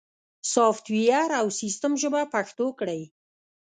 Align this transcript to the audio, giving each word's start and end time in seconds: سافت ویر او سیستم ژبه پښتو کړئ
سافت 0.53 0.85
ویر 0.93 1.31
او 1.39 1.47
سیستم 1.59 1.93
ژبه 2.01 2.21
پښتو 2.33 2.67
کړئ 2.79 3.01